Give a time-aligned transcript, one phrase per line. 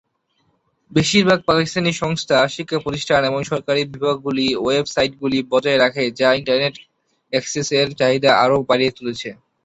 [0.91, 6.75] বেশিরভাগ পাকিস্তানি সংস্থা, শিক্ষাপ্রতিষ্ঠান এবং সরকারী বিভাগগুলি ওয়েব সাইটগুলি বজায় রাখে যা ইন্টারনেট
[7.33, 9.29] অ্যাক্সেসের চাহিদা আরও বাড়িয়ে তুলেছে।